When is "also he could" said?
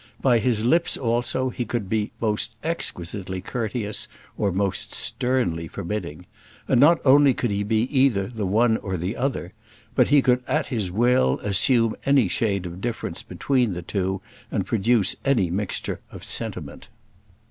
0.97-1.87